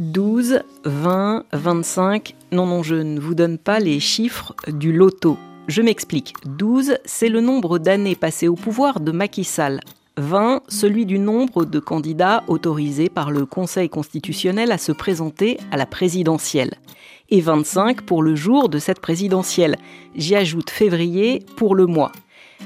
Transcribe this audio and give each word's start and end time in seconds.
12, 0.00 0.62
20, 0.84 1.44
25. 1.52 2.34
Non, 2.52 2.64
non, 2.64 2.82
je 2.82 2.94
ne 2.94 3.20
vous 3.20 3.34
donne 3.34 3.58
pas 3.58 3.80
les 3.80 4.00
chiffres 4.00 4.54
du 4.66 4.92
loto. 4.94 5.36
Je 5.68 5.82
m'explique. 5.82 6.32
12, 6.46 6.96
c'est 7.04 7.28
le 7.28 7.42
nombre 7.42 7.78
d'années 7.78 8.14
passées 8.14 8.48
au 8.48 8.54
pouvoir 8.54 9.00
de 9.00 9.12
Macky 9.12 9.44
Sall. 9.44 9.80
20, 10.16 10.62
celui 10.68 11.04
du 11.04 11.18
nombre 11.18 11.66
de 11.66 11.78
candidats 11.78 12.44
autorisés 12.48 13.10
par 13.10 13.30
le 13.30 13.44
Conseil 13.44 13.90
constitutionnel 13.90 14.72
à 14.72 14.78
se 14.78 14.92
présenter 14.92 15.58
à 15.70 15.76
la 15.76 15.84
présidentielle. 15.84 16.72
Et 17.28 17.42
25 17.42 18.00
pour 18.00 18.22
le 18.22 18.34
jour 18.34 18.70
de 18.70 18.78
cette 18.78 19.00
présidentielle. 19.00 19.76
J'y 20.16 20.34
ajoute 20.34 20.70
février 20.70 21.44
pour 21.56 21.74
le 21.74 21.84
mois. 21.84 22.12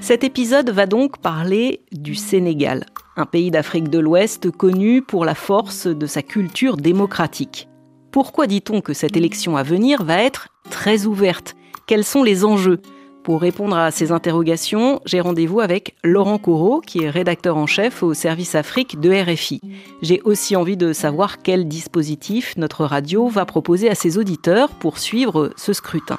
Cet 0.00 0.22
épisode 0.22 0.70
va 0.70 0.86
donc 0.86 1.18
parler 1.18 1.80
du 1.92 2.14
Sénégal, 2.14 2.86
un 3.16 3.26
pays 3.26 3.50
d'Afrique 3.50 3.88
de 3.88 3.98
l'Ouest 3.98 4.50
connu 4.50 5.02
pour 5.02 5.24
la 5.24 5.34
force 5.34 5.86
de 5.86 6.06
sa 6.06 6.22
culture 6.22 6.76
démocratique. 6.76 7.68
Pourquoi 8.10 8.46
dit-on 8.46 8.80
que 8.80 8.92
cette 8.92 9.16
élection 9.16 9.56
à 9.56 9.62
venir 9.62 10.04
va 10.04 10.22
être 10.22 10.48
très 10.70 11.06
ouverte? 11.06 11.56
Quels 11.86 12.04
sont 12.04 12.22
les 12.22 12.44
enjeux? 12.44 12.80
Pour 13.24 13.40
répondre 13.40 13.74
à 13.74 13.90
ces 13.90 14.12
interrogations, 14.12 15.00
j'ai 15.06 15.22
rendez-vous 15.22 15.60
avec 15.60 15.96
Laurent 16.04 16.36
Corot, 16.36 16.82
qui 16.82 17.04
est 17.04 17.10
rédacteur 17.10 17.56
en 17.56 17.66
chef 17.66 18.02
au 18.02 18.12
service 18.12 18.54
Afrique 18.54 19.00
de 19.00 19.10
RFI. 19.10 19.62
J'ai 20.02 20.20
aussi 20.24 20.56
envie 20.56 20.76
de 20.76 20.92
savoir 20.92 21.38
quel 21.38 21.66
dispositif 21.66 22.54
notre 22.58 22.84
radio 22.84 23.28
va 23.28 23.46
proposer 23.46 23.88
à 23.88 23.94
ses 23.94 24.18
auditeurs 24.18 24.68
pour 24.68 24.98
suivre 24.98 25.52
ce 25.56 25.72
scrutin. 25.72 26.18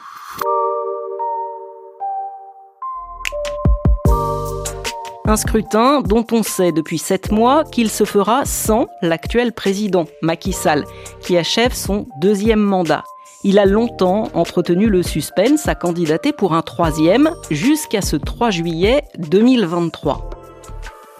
Un 5.28 5.38
scrutin 5.38 6.02
dont 6.02 6.24
on 6.32 6.44
sait 6.44 6.72
depuis 6.72 7.00
sept 7.00 7.32
mois 7.32 7.64
qu'il 7.64 7.90
se 7.90 8.04
fera 8.04 8.46
sans 8.46 8.88
l'actuel 9.02 9.54
président, 9.54 10.06
Macky 10.22 10.54
Sall, 10.54 10.84
qui 11.20 11.36
achève 11.36 11.74
son 11.74 12.08
deuxième 12.22 12.60
mandat. 12.60 13.04
Il 13.44 13.58
a 13.58 13.66
longtemps 13.66 14.30
entretenu 14.36 14.88
le 14.88 15.02
suspense 15.02 15.68
à 15.68 15.74
candidater 15.74 16.32
pour 16.32 16.54
un 16.54 16.62
troisième 16.62 17.32
jusqu'à 17.50 18.02
ce 18.02 18.18
3 18.18 18.52
juillet 18.52 19.02
2023. 19.18 20.30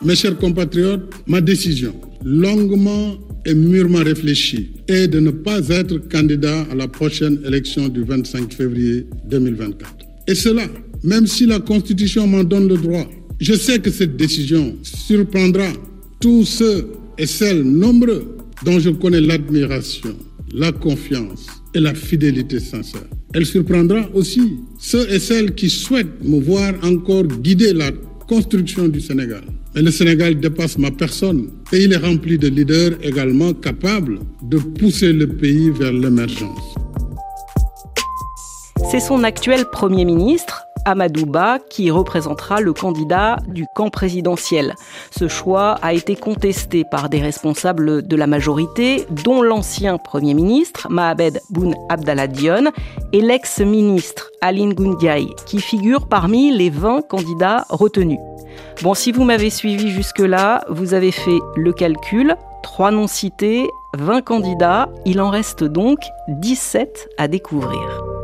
Mes 0.04 0.16
chers 0.16 0.38
compatriotes, 0.38 1.12
ma 1.26 1.42
décision, 1.42 1.96
longuement 2.24 3.16
et 3.44 3.56
mûrement 3.56 4.04
réfléchie, 4.04 4.72
est 4.88 5.08
de 5.08 5.20
ne 5.20 5.32
pas 5.32 5.68
être 5.70 5.98
candidat 6.10 6.66
à 6.72 6.76
la 6.76 6.88
prochaine 6.88 7.40
élection 7.44 7.88
du 7.88 8.04
25 8.04 8.54
février 8.54 9.08
2024. 9.28 9.96
Et 10.28 10.36
cela, 10.36 10.64
même 11.04 11.26
si 11.26 11.48
la 11.48 11.60
Constitution 11.60 12.28
m'en 12.28 12.44
donne 12.44 12.68
le 12.68 12.78
droit, 12.78 13.06
je 13.40 13.54
sais 13.54 13.80
que 13.80 13.92
cette 13.92 14.16
décision 14.16 14.76
surprendra 14.84 15.68
tous 16.20 16.46
ceux 16.46 16.88
et 17.18 17.26
celles 17.26 17.64
nombreux 17.64 18.38
dont 18.64 18.80
je 18.80 18.90
connais 18.90 19.22
l'admiration, 19.22 20.16
la 20.54 20.72
confiance 20.72 21.48
et 21.74 21.80
la 21.80 21.94
fidélité 21.94 22.60
sincère. 22.60 23.04
Elle 23.34 23.46
surprendra 23.46 24.10
aussi 24.14 24.60
ceux 24.80 25.12
et 25.12 25.20
celles 25.20 25.54
qui 25.56 25.70
souhaitent 25.70 26.24
me 26.24 26.40
voir 26.40 26.74
encore 26.84 27.24
guider 27.26 27.74
la 27.74 27.92
construction 28.28 28.88
du 28.88 29.02
Sénégal. 29.02 29.44
Mais 29.76 29.82
le 29.82 29.92
Sénégal 29.92 30.40
dépasse 30.40 30.78
ma 30.78 30.90
personne 30.90 31.50
et 31.74 31.84
il 31.84 31.92
est 31.92 31.98
rempli 31.98 32.38
de 32.38 32.48
leaders 32.48 32.94
également 33.04 33.54
capables 33.54 34.20
de 34.44 34.58
pousser 34.58 35.12
le 35.12 35.28
pays 35.28 35.70
vers 35.72 35.92
l'émergence. 35.92 36.76
C'est 38.90 39.02
son 39.02 39.24
actuel 39.24 39.66
Premier 39.72 40.06
ministre, 40.06 40.65
Amadouba 40.86 41.60
qui 41.70 41.92
représentera 41.92 42.62
le 42.62 42.74
candidat 42.74 43.38
du 43.48 43.66
camp 43.76 43.90
présidentiel. 43.90 44.76
Ce 45.12 45.28
choix 45.28 45.78
a 45.82 45.94
été 45.94 46.16
contesté 46.16 46.84
par 46.90 47.10
des 47.10 47.22
responsables 47.22 48.08
de 48.08 48.16
la 48.16 48.28
majorité, 48.28 49.06
dont 49.24 49.42
l'ancien 49.42 49.98
Premier 49.98 50.34
ministre 50.34 50.88
Mahabed 50.90 51.42
Boun 51.50 51.76
Abdallah 51.90 52.28
Dion 52.28 52.72
et 53.12 53.22
l'ex-ministre 53.22 54.32
Aline 54.42 54.74
Goundiaï, 54.74 55.28
qui 55.46 55.60
figurent 55.60 56.08
parmi 56.08 56.56
les 56.56 56.70
20 56.70 57.08
candidats 57.08 57.66
retenus. 57.70 58.20
Bon, 58.82 58.94
si 58.94 59.12
vous 59.12 59.24
m'avez 59.24 59.50
suivi 59.50 59.90
jusque-là, 59.90 60.64
vous 60.70 60.94
avez 60.94 61.12
fait 61.12 61.40
le 61.56 61.74
calcul. 61.74 62.36
Trois 62.64 62.92
noms 62.92 63.08
cités, 63.08 63.70
20 63.98 64.22
candidats, 64.22 64.90
il 65.06 65.22
en 65.22 65.30
reste 65.30 65.64
donc 65.64 66.00
17 66.28 67.10
à 67.18 67.28
découvrir. 67.28 68.15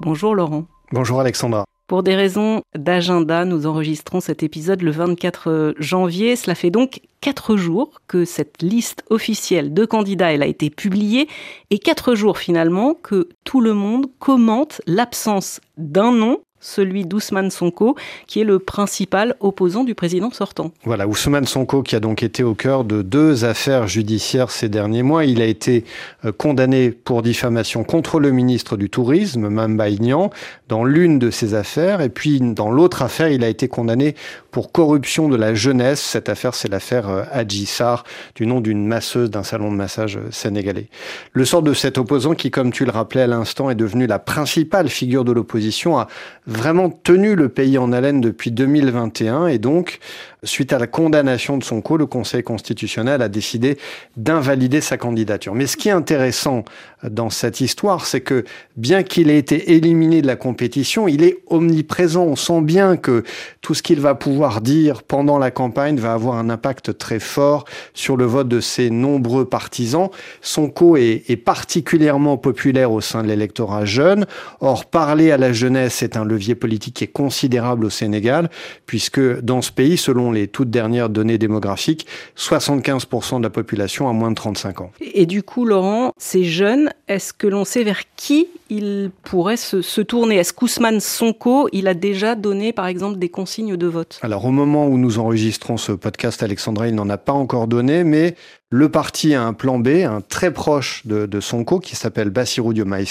Bonjour 0.00 0.34
Laurent. 0.34 0.66
Bonjour 0.92 1.20
Alexandra. 1.20 1.64
Pour 1.86 2.02
des 2.02 2.16
raisons 2.16 2.62
d'agenda, 2.74 3.44
nous 3.44 3.66
enregistrons 3.66 4.20
cet 4.20 4.42
épisode 4.42 4.82
le 4.82 4.90
24 4.90 5.74
janvier. 5.78 6.34
Cela 6.34 6.54
fait 6.54 6.70
donc 6.70 7.00
quatre 7.20 7.56
jours 7.56 8.00
que 8.08 8.24
cette 8.24 8.62
liste 8.62 9.04
officielle 9.10 9.72
de 9.72 9.84
candidats 9.84 10.32
elle 10.32 10.42
a 10.42 10.46
été 10.46 10.70
publiée 10.70 11.28
et 11.70 11.78
quatre 11.78 12.14
jours 12.14 12.38
finalement 12.38 12.94
que 12.94 13.28
tout 13.44 13.60
le 13.60 13.74
monde 13.74 14.06
commente 14.18 14.80
l'absence 14.86 15.60
d'un 15.76 16.12
nom 16.12 16.40
celui 16.64 17.04
d'Ousmane 17.04 17.50
Sonko, 17.50 17.94
qui 18.26 18.40
est 18.40 18.44
le 18.44 18.58
principal 18.58 19.36
opposant 19.40 19.84
du 19.84 19.94
président 19.94 20.30
sortant. 20.30 20.72
Voilà, 20.84 21.06
Ousmane 21.06 21.44
Sonko 21.46 21.82
qui 21.82 21.94
a 21.94 22.00
donc 22.00 22.22
été 22.22 22.42
au 22.42 22.54
cœur 22.54 22.84
de 22.84 23.02
deux 23.02 23.44
affaires 23.44 23.86
judiciaires 23.86 24.50
ces 24.50 24.68
derniers 24.68 25.02
mois. 25.02 25.24
Il 25.26 25.42
a 25.42 25.44
été 25.44 25.84
euh, 26.24 26.32
condamné 26.32 26.90
pour 26.90 27.22
diffamation 27.22 27.84
contre 27.84 28.18
le 28.18 28.30
ministre 28.30 28.76
du 28.76 28.88
Tourisme, 28.88 29.48
Mamba 29.48 29.90
Ignan, 29.90 30.30
dans 30.68 30.84
l'une 30.84 31.18
de 31.18 31.30
ces 31.30 31.54
affaires. 31.54 32.00
Et 32.00 32.08
puis, 32.08 32.40
dans 32.40 32.70
l'autre 32.70 33.02
affaire, 33.02 33.28
il 33.28 33.44
a 33.44 33.48
été 33.48 33.68
condamné 33.68 34.14
pour 34.50 34.72
corruption 34.72 35.28
de 35.28 35.36
la 35.36 35.54
jeunesse. 35.54 36.00
Cette 36.00 36.28
affaire, 36.30 36.54
c'est 36.54 36.68
l'affaire 36.68 37.10
euh, 37.10 37.24
Hadji 37.30 37.66
Sarr, 37.66 38.04
du 38.34 38.46
nom 38.46 38.62
d'une 38.62 38.86
masseuse 38.86 39.30
d'un 39.30 39.42
salon 39.42 39.70
de 39.70 39.76
massage 39.76 40.16
euh, 40.16 40.30
sénégalais. 40.30 40.88
Le 41.32 41.44
sort 41.44 41.62
de 41.62 41.74
cet 41.74 41.98
opposant 41.98 42.34
qui, 42.34 42.50
comme 42.50 42.72
tu 42.72 42.86
le 42.86 42.90
rappelais 42.90 43.22
à 43.22 43.26
l'instant, 43.26 43.68
est 43.68 43.74
devenu 43.74 44.06
la 44.06 44.18
principale 44.18 44.88
figure 44.88 45.24
de 45.24 45.32
l'opposition, 45.32 45.98
a 45.98 46.08
vraiment 46.54 46.90
tenu 46.90 47.34
le 47.34 47.48
pays 47.48 47.78
en 47.78 47.92
haleine 47.92 48.20
depuis 48.20 48.50
2021 48.50 49.48
et 49.48 49.58
donc 49.58 49.98
suite 50.44 50.72
à 50.72 50.78
la 50.78 50.86
condamnation 50.86 51.56
de 51.56 51.64
Sonko, 51.64 51.96
le 51.96 52.06
Conseil 52.06 52.42
constitutionnel 52.42 53.22
a 53.22 53.28
décidé 53.28 53.78
d'invalider 54.16 54.80
sa 54.80 54.96
candidature. 54.96 55.54
Mais 55.54 55.66
ce 55.66 55.76
qui 55.76 55.88
est 55.88 55.92
intéressant 55.92 56.64
dans 57.02 57.30
cette 57.30 57.60
histoire, 57.60 58.04
c'est 58.06 58.20
que 58.20 58.44
bien 58.76 59.02
qu'il 59.02 59.30
ait 59.30 59.38
été 59.38 59.72
éliminé 59.72 60.22
de 60.22 60.26
la 60.26 60.36
compétition, 60.36 61.08
il 61.08 61.22
est 61.22 61.38
omniprésent. 61.48 62.24
On 62.24 62.36
sent 62.36 62.60
bien 62.60 62.96
que 62.96 63.24
tout 63.62 63.74
ce 63.74 63.82
qu'il 63.82 64.00
va 64.00 64.14
pouvoir 64.14 64.60
dire 64.60 65.02
pendant 65.02 65.38
la 65.38 65.50
campagne 65.50 65.96
va 65.96 66.12
avoir 66.12 66.36
un 66.36 66.50
impact 66.50 66.98
très 66.98 67.20
fort 67.20 67.64
sur 67.94 68.16
le 68.16 68.24
vote 68.24 68.48
de 68.48 68.60
ses 68.60 68.90
nombreux 68.90 69.46
partisans. 69.46 70.10
Sonko 70.42 70.98
est, 70.98 71.24
est 71.28 71.36
particulièrement 71.36 72.36
populaire 72.36 72.92
au 72.92 73.00
sein 73.00 73.22
de 73.22 73.28
l'électorat 73.28 73.84
jeune. 73.86 74.26
Or, 74.60 74.84
parler 74.84 75.30
à 75.30 75.38
la 75.38 75.52
jeunesse 75.52 76.02
est 76.02 76.16
un 76.16 76.24
levier 76.24 76.43
politique 76.54 76.94
qui 76.96 77.04
est 77.04 77.08
considérable 77.08 77.86
au 77.86 77.90
Sénégal, 77.90 78.50
puisque 78.86 79.40
dans 79.40 79.62
ce 79.62 79.72
pays, 79.72 79.96
selon 79.96 80.32
les 80.32 80.48
toutes 80.48 80.70
dernières 80.70 81.08
données 81.08 81.38
démographiques, 81.38 82.06
75% 82.36 83.38
de 83.38 83.42
la 83.42 83.50
population 83.50 84.08
a 84.08 84.12
moins 84.12 84.30
de 84.30 84.36
35 84.36 84.80
ans. 84.82 84.92
Et 85.00 85.26
du 85.26 85.42
coup, 85.42 85.64
Laurent, 85.64 86.12
ces 86.18 86.44
jeunes, 86.44 86.90
est-ce 87.08 87.32
que 87.32 87.46
l'on 87.46 87.64
sait 87.64 87.84
vers 87.84 88.02
qui 88.16 88.48
il 88.70 89.10
pourrait 89.22 89.56
se, 89.56 90.00
tourner? 90.00 90.36
Est-ce 90.36 90.52
qu'Ousmane 90.52 91.00
Sonko, 91.00 91.68
il 91.72 91.86
a 91.88 91.94
déjà 91.94 92.34
donné, 92.34 92.72
par 92.72 92.86
exemple, 92.86 93.18
des 93.18 93.28
consignes 93.28 93.76
de 93.76 93.86
vote? 93.86 94.18
Alors, 94.22 94.44
au 94.44 94.50
moment 94.50 94.86
où 94.86 94.98
nous 94.98 95.18
enregistrons 95.18 95.76
ce 95.76 95.92
podcast, 95.92 96.42
Alexandra, 96.42 96.88
il 96.88 96.94
n'en 96.94 97.08
a 97.08 97.18
pas 97.18 97.32
encore 97.32 97.68
donné, 97.68 98.04
mais 98.04 98.36
le 98.74 98.88
parti 98.88 99.34
a 99.34 99.42
un 99.44 99.52
plan 99.52 99.78
B, 99.78 100.02
un 100.04 100.20
très 100.20 100.50
proche 100.50 101.02
de, 101.06 101.40
Sonko, 101.40 101.78
qui 101.78 101.94
s'appelle 101.94 102.30
Bassirou 102.30 102.72
Diomaye. 102.72 103.06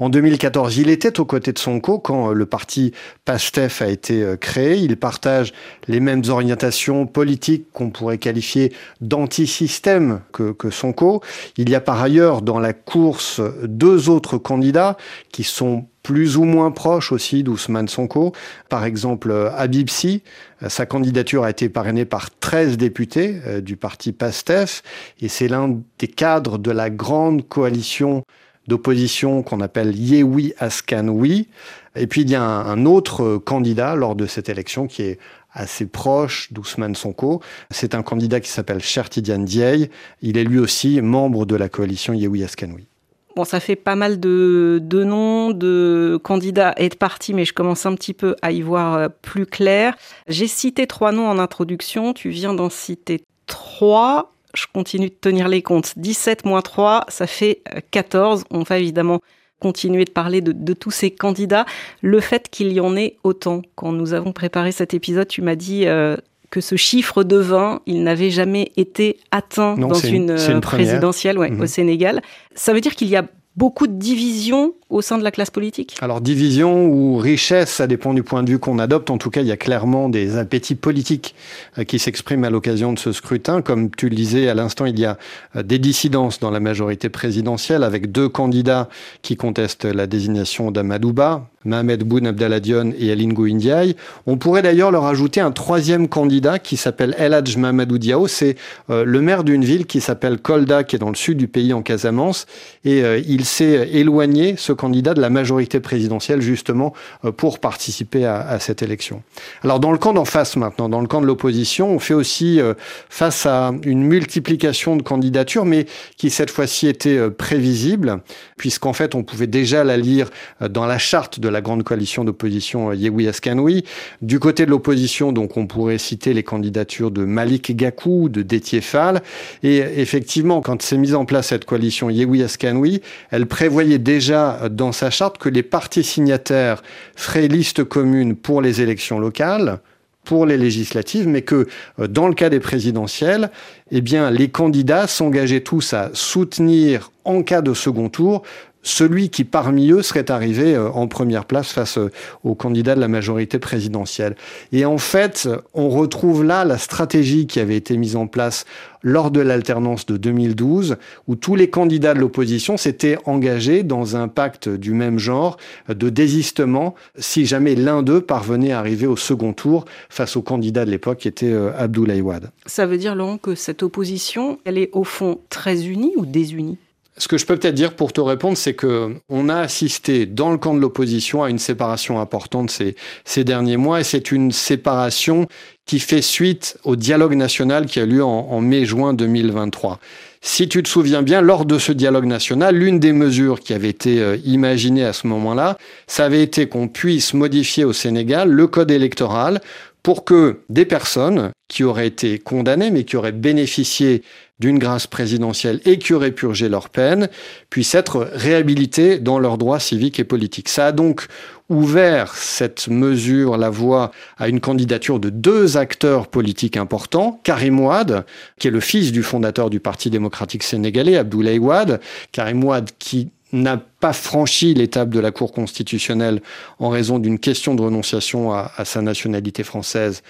En 0.00 0.08
2014, 0.08 0.76
il 0.78 0.90
était 0.90 1.20
aux 1.20 1.24
côtés 1.24 1.52
de 1.52 1.58
Sonko 1.60 2.00
quand 2.00 2.32
le 2.32 2.46
parti 2.46 2.92
PASTEF 3.24 3.80
a 3.80 3.86
été 3.86 4.24
euh, 4.24 4.36
créé. 4.36 4.78
Il 4.78 4.96
partage 4.96 5.52
les 5.86 6.00
mêmes 6.00 6.24
orientations 6.28 7.06
politiques 7.06 7.66
qu'on 7.72 7.90
pourrait 7.90 8.18
qualifier 8.18 8.72
d'anti-système 9.00 10.20
que, 10.32 10.50
que 10.50 10.70
Sonko. 10.70 11.22
Il 11.58 11.70
y 11.70 11.76
a 11.76 11.80
par 11.80 12.02
ailleurs 12.02 12.42
dans 12.42 12.58
la 12.58 12.72
course 12.72 13.40
deux 13.62 14.08
autres 14.08 14.36
candidats 14.36 14.96
qui 15.30 15.44
sont 15.44 15.86
plus 16.02 16.36
ou 16.36 16.44
moins 16.44 16.70
proches 16.70 17.12
aussi 17.12 17.42
d'Ousmane 17.42 17.88
Sonko. 17.88 18.32
Par 18.68 18.84
exemple, 18.84 19.50
Habib 19.56 19.88
Sy, 19.88 20.22
sa 20.68 20.86
candidature 20.86 21.44
a 21.44 21.50
été 21.50 21.68
parrainée 21.68 22.04
par 22.04 22.30
13 22.38 22.76
députés 22.76 23.40
euh, 23.46 23.60
du 23.60 23.76
parti 23.76 24.12
PASTEF 24.12 24.82
et 25.20 25.28
c'est 25.28 25.48
l'un 25.48 25.80
des 25.98 26.08
cadres 26.08 26.58
de 26.58 26.70
la 26.70 26.90
grande 26.90 27.48
coalition 27.48 28.24
d'opposition 28.68 29.42
qu'on 29.42 29.60
appelle 29.60 29.96
Yewi 29.96 30.54
Askan 30.58 31.08
Oui. 31.08 31.48
Et 31.96 32.06
puis 32.06 32.22
il 32.22 32.30
y 32.30 32.34
a 32.34 32.42
un, 32.42 32.86
autre 32.86 33.38
candidat 33.38 33.96
lors 33.96 34.14
de 34.14 34.26
cette 34.26 34.48
élection 34.48 34.86
qui 34.86 35.02
est 35.02 35.18
assez 35.52 35.86
proche 35.86 36.52
d'Ousmane 36.52 36.94
Sonko. 36.94 37.42
C'est 37.70 37.94
un 37.94 38.02
candidat 38.02 38.40
qui 38.40 38.48
s'appelle 38.48 38.80
Chertidiane 38.80 39.44
Dieye. 39.44 39.90
Il 40.22 40.38
est 40.38 40.44
lui 40.44 40.58
aussi 40.58 41.00
membre 41.02 41.44
de 41.44 41.56
la 41.56 41.68
coalition 41.68 42.14
Yewi 42.14 42.44
Askan 42.44 42.70
Oui. 42.74 42.86
Bon, 43.34 43.44
ça 43.44 43.60
fait 43.60 43.76
pas 43.76 43.96
mal 43.96 44.20
de, 44.20 44.78
de, 44.82 45.04
noms, 45.04 45.50
de 45.50 46.20
candidats 46.22 46.74
et 46.76 46.88
de 46.88 46.94
partis, 46.94 47.32
mais 47.32 47.44
je 47.44 47.54
commence 47.54 47.86
un 47.86 47.94
petit 47.94 48.12
peu 48.14 48.36
à 48.42 48.52
y 48.52 48.60
voir 48.60 48.94
euh, 48.94 49.08
plus 49.08 49.46
clair. 49.46 49.96
J'ai 50.28 50.46
cité 50.46 50.86
trois 50.86 51.12
noms 51.12 51.28
en 51.28 51.38
introduction, 51.38 52.12
tu 52.12 52.28
viens 52.28 52.52
d'en 52.52 52.68
citer 52.68 53.24
trois. 53.46 54.32
je 54.54 54.66
continue 54.72 55.08
de 55.08 55.14
tenir 55.14 55.48
les 55.48 55.62
comptes. 55.62 55.94
17 55.96 56.44
moins 56.44 56.62
3, 56.62 57.06
ça 57.08 57.26
fait 57.26 57.62
14. 57.90 58.44
On 58.50 58.62
va 58.62 58.78
évidemment 58.78 59.20
continuer 59.60 60.04
de 60.04 60.10
parler 60.10 60.40
de, 60.40 60.72
tous 60.74 60.90
ces 60.90 61.10
candidats. 61.10 61.64
Le 62.00 62.20
fait 62.20 62.48
qu'il 62.50 62.72
y 62.72 62.80
en 62.80 62.96
ait 62.96 63.16
autant, 63.22 63.62
quand 63.76 63.92
nous 63.92 64.12
avons 64.12 64.32
préparé 64.32 64.72
cet 64.72 64.92
épisode, 64.92 65.28
tu 65.28 65.40
m'as 65.40 65.54
dit 65.54 65.86
euh, 65.86 66.16
que 66.52 66.60
ce 66.60 66.76
chiffre 66.76 67.24
de 67.24 67.38
20, 67.38 67.80
il 67.86 68.04
n'avait 68.04 68.30
jamais 68.30 68.72
été 68.76 69.16
atteint 69.30 69.74
dans 69.74 69.94
une, 69.94 70.32
euh, 70.32 70.60
présidentielle 70.60 71.38
ouais, 71.38 71.50
au 71.50 71.62
mhm. 71.62 71.66
Sénégal. 71.66 72.22
Ça 72.54 72.74
veut 72.74 72.82
dire 72.82 72.94
qu'il 72.94 73.08
y 73.08 73.16
a 73.16 73.24
beaucoup 73.56 73.86
de 73.86 73.94
divisions 73.94 74.74
au 74.92 75.00
sein 75.00 75.18
de 75.18 75.24
la 75.24 75.30
classe 75.30 75.50
politique? 75.50 75.96
Alors 76.00 76.20
division 76.20 76.86
ou 76.86 77.16
richesse, 77.16 77.70
ça 77.70 77.86
dépend 77.86 78.14
du 78.14 78.22
point 78.22 78.42
de 78.42 78.50
vue 78.50 78.58
qu'on 78.58 78.78
adopte. 78.78 79.10
En 79.10 79.18
tout 79.18 79.30
cas, 79.30 79.40
il 79.40 79.46
y 79.46 79.52
a 79.52 79.56
clairement 79.56 80.08
des 80.08 80.36
appétits 80.36 80.74
politiques 80.74 81.34
euh, 81.78 81.84
qui 81.84 81.98
s'expriment 81.98 82.44
à 82.44 82.50
l'occasion 82.50 82.92
de 82.92 82.98
ce 82.98 83.12
scrutin. 83.12 83.62
Comme 83.62 83.90
tu 83.90 84.08
le 84.08 84.14
disais 84.14 84.48
à 84.48 84.54
l'instant, 84.54 84.84
il 84.84 84.98
y 85.00 85.06
a 85.06 85.18
euh, 85.56 85.62
des 85.62 85.78
dissidences 85.78 86.38
dans 86.38 86.50
la 86.50 86.60
majorité 86.60 87.08
présidentielle 87.08 87.82
avec 87.82 88.12
deux 88.12 88.28
candidats 88.28 88.88
qui 89.22 89.36
contestent 89.36 89.86
la 89.86 90.06
désignation 90.06 90.70
d'Amadouba, 90.70 91.48
Mohamed 91.64 92.04
Boun 92.04 92.26
Abdallah 92.26 92.58
et 92.98 93.10
Aline 93.10 93.32
Gouindiaï. 93.32 93.96
On 94.26 94.36
pourrait 94.36 94.62
d'ailleurs 94.62 94.90
leur 94.90 95.06
ajouter 95.06 95.40
un 95.40 95.52
troisième 95.52 96.08
candidat 96.08 96.58
qui 96.58 96.76
s'appelle 96.76 97.14
El 97.18 97.32
Hadj 97.32 97.56
Diao. 97.56 98.26
C'est 98.26 98.56
euh, 98.90 99.04
le 99.04 99.20
maire 99.22 99.42
d'une 99.42 99.64
ville 99.64 99.86
qui 99.86 100.00
s'appelle 100.00 100.38
Kolda, 100.38 100.84
qui 100.84 100.96
est 100.96 100.98
dans 100.98 101.08
le 101.08 101.14
sud 101.14 101.38
du 101.38 101.48
pays, 101.48 101.72
en 101.72 101.82
Casamance. 101.82 102.46
Et 102.84 103.02
il 103.26 103.44
s'est 103.44 103.88
éloigné, 103.92 104.56
ce 104.56 104.72
candidat 104.82 105.14
de 105.14 105.20
la 105.20 105.30
majorité 105.30 105.78
présidentielle 105.78 106.40
justement 106.40 106.92
euh, 107.24 107.30
pour 107.30 107.60
participer 107.60 108.26
à, 108.26 108.58
cette 108.58 108.82
élection. 108.82 109.22
Alors 109.62 109.78
dans 109.78 109.92
le 109.92 109.98
camp 109.98 110.12
d'en 110.12 110.24
face 110.24 110.56
maintenant, 110.56 110.88
dans 110.88 111.00
le 111.00 111.06
camp 111.06 111.20
de 111.20 111.26
l'opposition, 111.26 111.90
on 111.90 112.00
fait 112.00 112.14
aussi 112.14 112.60
euh, 112.60 112.74
face 113.08 113.46
à 113.46 113.70
une 113.84 114.02
multiplication 114.02 114.96
de 114.96 115.02
candidatures, 115.02 115.64
mais 115.64 115.86
qui 116.16 116.30
cette 116.30 116.50
fois-ci 116.50 116.88
était 116.88 117.16
euh, 117.16 117.30
prévisible, 117.30 118.22
puisqu'en 118.56 118.92
fait 118.92 119.14
on 119.14 119.22
pouvait 119.22 119.46
déjà 119.46 119.84
la 119.84 119.96
lire 119.96 120.30
dans 120.60 120.86
la 120.86 120.98
charte 120.98 121.38
de 121.38 121.48
la 121.48 121.60
grande 121.60 121.84
coalition 121.84 122.24
d'opposition 122.24 122.92
Yewi 122.92 123.28
Askanoui. 123.28 123.84
Du 124.20 124.40
côté 124.40 124.66
de 124.66 124.70
l'opposition, 124.70 125.32
donc 125.32 125.56
on 125.56 125.68
pourrait 125.68 125.98
citer 125.98 126.34
les 126.34 126.42
candidatures 126.42 127.12
de 127.12 127.24
Malik 127.24 127.76
Gakou, 127.76 128.28
de 128.28 128.42
Détier 128.42 128.80
Fall, 128.80 129.22
et 129.62 129.76
effectivement 129.76 130.60
quand 130.60 130.82
s'est 130.82 130.98
mise 130.98 131.14
en 131.14 131.24
place 131.24 131.48
cette 131.48 131.66
coalition 131.66 132.10
Yewi 132.10 132.42
Askanoui, 132.42 133.00
elle 133.30 133.46
prévoyait 133.46 133.98
déjà 133.98 134.68
dans 134.74 134.92
sa 134.92 135.10
charte 135.10 135.38
que 135.38 135.48
les 135.48 135.62
partis 135.62 136.04
signataires 136.04 136.82
feraient 137.16 137.48
liste 137.48 137.84
commune 137.84 138.36
pour 138.36 138.62
les 138.62 138.80
élections 138.80 139.18
locales, 139.18 139.80
pour 140.24 140.46
les 140.46 140.56
législatives, 140.56 141.26
mais 141.26 141.42
que 141.42 141.66
euh, 141.98 142.06
dans 142.06 142.28
le 142.28 142.34
cas 142.34 142.48
des 142.48 142.60
présidentielles, 142.60 143.50
eh 143.92 144.00
bien, 144.00 144.30
les 144.30 144.48
candidats 144.48 145.06
s'engageaient 145.06 145.60
tous 145.60 145.92
à 145.92 146.10
soutenir, 146.14 147.12
en 147.24 147.42
cas 147.42 147.60
de 147.60 147.74
second 147.74 148.08
tour, 148.08 148.42
celui 148.82 149.30
qui 149.30 149.44
parmi 149.44 149.90
eux 149.92 150.02
serait 150.02 150.30
arrivé 150.30 150.74
euh, 150.74 150.90
en 150.90 151.06
première 151.06 151.44
place 151.44 151.70
face 151.70 151.98
euh, 151.98 152.10
au 152.42 152.54
candidat 152.54 152.94
de 152.94 153.00
la 153.00 153.06
majorité 153.06 153.58
présidentielle. 153.58 154.34
Et 154.72 154.84
en 154.84 154.98
fait, 154.98 155.48
on 155.74 155.88
retrouve 155.88 156.42
là 156.42 156.64
la 156.64 156.78
stratégie 156.78 157.46
qui 157.46 157.60
avait 157.60 157.76
été 157.76 157.96
mise 157.96 158.16
en 158.16 158.26
place 158.26 158.64
lors 159.02 159.30
de 159.30 159.40
l'alternance 159.40 160.06
de 160.06 160.16
2012, 160.16 160.96
où 161.26 161.34
tous 161.34 161.56
les 161.56 161.68
candidats 161.68 162.14
de 162.14 162.20
l'opposition 162.20 162.76
s'étaient 162.76 163.18
engagés 163.24 163.82
dans 163.82 164.16
un 164.16 164.28
pacte 164.28 164.68
du 164.68 164.92
même 164.92 165.18
genre 165.18 165.56
de 165.88 166.08
désistement 166.08 166.94
si 167.16 167.46
jamais 167.46 167.74
l'un 167.74 168.02
d'eux 168.02 168.20
parvenait 168.20 168.72
à 168.72 168.78
arriver 168.78 169.06
au 169.06 169.16
second 169.16 169.52
tour 169.52 169.84
face 170.08 170.36
au 170.36 170.42
candidat 170.42 170.84
de 170.84 170.90
l'époque 170.90 171.18
qui 171.18 171.28
était 171.28 171.50
euh, 171.50 171.72
Abdoulaye 171.76 172.20
Wade. 172.20 172.50
Ça 172.66 172.86
veut 172.86 172.98
dire, 172.98 173.14
Laurent, 173.14 173.38
que 173.38 173.54
cette 173.54 173.81
opposition, 173.82 174.58
elle 174.64 174.78
est 174.78 174.90
au 174.92 175.04
fond 175.04 175.40
très 175.48 175.86
unie 175.86 176.12
ou 176.16 176.26
désunie? 176.26 176.78
Ce 177.18 177.28
que 177.28 177.36
je 177.36 177.44
peux 177.44 177.56
peut-être 177.56 177.74
dire 177.74 177.94
pour 177.94 178.14
te 178.14 178.22
répondre, 178.22 178.56
c'est 178.56 178.72
que 178.72 179.14
on 179.28 179.50
a 179.50 179.56
assisté 179.56 180.24
dans 180.24 180.50
le 180.50 180.56
camp 180.56 180.72
de 180.72 180.80
l'opposition 180.80 181.42
à 181.42 181.50
une 181.50 181.58
séparation 181.58 182.18
importante 182.20 182.70
ces, 182.70 182.96
ces 183.26 183.44
derniers 183.44 183.76
mois, 183.76 184.00
et 184.00 184.04
c'est 184.04 184.32
une 184.32 184.50
séparation 184.50 185.46
qui 185.84 185.98
fait 185.98 186.22
suite 186.22 186.78
au 186.84 186.96
dialogue 186.96 187.34
national 187.34 187.84
qui 187.84 188.00
a 188.00 188.06
lieu 188.06 188.24
en, 188.24 188.48
en 188.50 188.60
mai-juin 188.62 189.12
2023. 189.12 190.00
Si 190.44 190.68
tu 190.68 190.82
te 190.82 190.88
souviens 190.88 191.22
bien, 191.22 191.40
lors 191.40 191.66
de 191.66 191.78
ce 191.78 191.92
dialogue 191.92 192.24
national, 192.24 192.74
l'une 192.74 192.98
des 192.98 193.12
mesures 193.12 193.60
qui 193.60 193.74
avait 193.74 193.90
été 193.90 194.20
euh, 194.20 194.36
imaginée 194.44 195.04
à 195.04 195.12
ce 195.12 195.28
moment-là, 195.28 195.78
ça 196.08 196.24
avait 196.24 196.42
été 196.42 196.66
qu'on 196.66 196.88
puisse 196.88 197.32
modifier 197.32 197.84
au 197.84 197.92
Sénégal 197.92 198.50
le 198.50 198.66
code 198.66 198.90
électoral 198.90 199.60
pour 200.02 200.24
que 200.24 200.60
des 200.68 200.84
personnes 200.84 201.50
qui 201.68 201.84
auraient 201.84 202.06
été 202.06 202.38
condamnées 202.38 202.90
mais 202.90 203.04
qui 203.04 203.16
auraient 203.16 203.32
bénéficié 203.32 204.22
d'une 204.58 204.78
grâce 204.78 205.08
présidentielle 205.08 205.80
et 205.84 205.98
qui 205.98 206.14
auraient 206.14 206.30
purgé 206.30 206.68
leur 206.68 206.88
peine 206.88 207.28
puissent 207.68 207.96
être 207.96 208.28
réhabilités 208.32 209.18
dans 209.18 209.40
leurs 209.40 209.58
droits 209.58 209.80
civiques 209.80 210.20
et 210.20 210.24
politiques. 210.24 210.68
Ça 210.68 210.86
a 210.86 210.92
donc 210.92 211.26
ouvert 211.68 212.34
cette 212.34 212.86
mesure 212.86 213.56
la 213.56 213.70
voie 213.70 214.12
à 214.38 214.48
une 214.48 214.60
candidature 214.60 215.18
de 215.18 215.30
deux 215.30 215.76
acteurs 215.76 216.28
politiques 216.28 216.76
importants, 216.76 217.40
Karim 217.42 217.80
Ouad, 217.80 218.24
qui 218.58 218.68
est 218.68 218.70
le 218.72 218.80
fils 218.80 219.10
du 219.10 219.24
fondateur 219.24 219.68
du 219.68 219.80
Parti 219.80 220.10
démocratique 220.10 220.62
sénégalais, 220.62 221.16
Abdoulaye 221.16 221.58
Ouad, 221.58 222.00
Karim 222.30 222.62
Ouad 222.62 222.90
qui 223.00 223.30
n'a 223.52 223.76
pas 223.76 224.12
franchi 224.12 224.74
l'étape 224.74 225.10
de 225.10 225.20
la 225.20 225.30
Cour 225.30 225.52
constitutionnelle 225.52 226.42
en 226.78 226.88
raison 226.88 227.18
d'une 227.18 227.38
question 227.38 227.74
de 227.74 227.82
renonciation 227.82 228.52
à, 228.52 228.70
sa 228.84 229.02
nationalité 229.02 229.62
française 229.62 230.22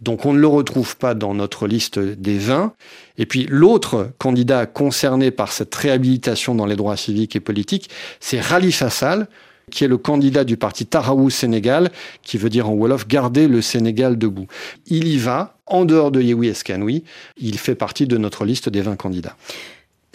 donc 0.00 0.26
on 0.26 0.32
ne 0.32 0.38
le 0.38 0.46
retrouve 0.46 0.96
pas 0.96 1.14
dans 1.14 1.34
notre 1.34 1.66
liste 1.66 1.98
des 1.98 2.38
20. 2.38 2.72
Et 3.16 3.26
puis 3.26 3.46
l'autre 3.48 4.12
candidat 4.18 4.64
concerné 4.66 5.32
par 5.32 5.50
cette 5.50 5.74
réhabilitation 5.74 6.54
dans 6.54 6.66
les 6.66 6.76
droits 6.76 6.96
civiques 6.96 7.34
et 7.34 7.40
politiques, 7.40 7.90
c'est 8.20 8.40
Rali 8.40 8.70
Fassal, 8.70 9.26
qui 9.72 9.84
est 9.84 9.88
le 9.88 9.98
candidat 9.98 10.44
du 10.44 10.56
parti 10.56 10.86
Taraou 10.86 11.30
Sénégal, 11.30 11.90
qui 12.22 12.38
veut 12.38 12.48
dire 12.48 12.68
en 12.68 12.74
Wolof 12.74 13.08
garder 13.08 13.48
le 13.48 13.60
Sénégal 13.60 14.18
debout. 14.18 14.46
Il 14.86 15.08
y 15.08 15.18
va, 15.18 15.58
en 15.66 15.84
dehors 15.84 16.10
de 16.10 16.22
Yewi 16.22 16.48
Eskanoui, 16.48 17.02
il 17.36 17.58
fait 17.58 17.74
partie 17.74 18.06
de 18.06 18.16
notre 18.16 18.44
liste 18.44 18.68
des 18.68 18.82
20 18.82 18.96
candidats. 18.96 19.36